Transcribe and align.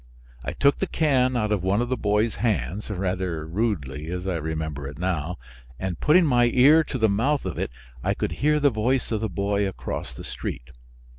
I 0.43 0.53
took 0.53 0.79
the 0.79 0.87
can 0.87 1.37
out 1.37 1.51
of 1.51 1.61
one 1.61 1.79
of 1.79 1.89
the 1.89 1.95
boy's 1.95 2.37
hands 2.37 2.89
(rather 2.89 3.45
rudely 3.45 4.07
as 4.09 4.25
I 4.25 4.37
remember 4.37 4.87
it 4.87 4.97
now), 4.97 5.37
and 5.79 5.99
putting 5.99 6.25
my 6.25 6.45
ear 6.45 6.83
to 6.85 6.97
the 6.97 7.07
mouth 7.07 7.45
of 7.45 7.59
it 7.59 7.69
I 8.03 8.15
could 8.15 8.31
hear 8.41 8.59
the 8.59 8.71
voice 8.71 9.11
of 9.11 9.21
the 9.21 9.29
boy 9.29 9.67
across 9.67 10.15
the 10.15 10.23
street. 10.23 10.71